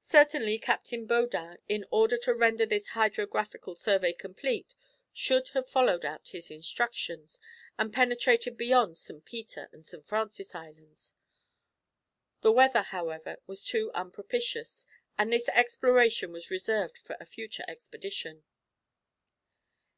Certainly 0.00 0.58
Captain 0.60 1.04
Baudin, 1.06 1.58
in 1.68 1.84
order 1.90 2.16
to 2.16 2.32
render 2.34 2.64
this 2.64 2.88
hydrographical 2.96 3.74
survey 3.74 4.14
complete, 4.14 4.74
should 5.12 5.50
have 5.50 5.68
followed 5.68 6.02
out 6.02 6.28
his 6.28 6.50
instructions, 6.50 7.38
and 7.76 7.92
penetrated 7.92 8.56
beyond 8.56 8.96
St. 8.96 9.22
Peter 9.22 9.68
and 9.70 9.84
St. 9.84 10.06
Francis 10.06 10.54
Islands. 10.54 11.12
The 12.40 12.52
weather, 12.52 12.80
however, 12.84 13.36
was 13.46 13.62
too 13.62 13.92
unpropitious, 13.92 14.86
and 15.18 15.30
this 15.30 15.50
exploration 15.50 16.32
was 16.32 16.50
reserved 16.50 16.96
for 16.96 17.18
a 17.20 17.26
future 17.26 17.66
expedition. 17.68 18.44